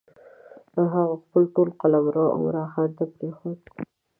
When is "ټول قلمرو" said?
1.53-2.33